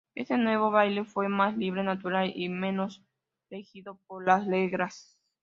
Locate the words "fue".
1.05-1.29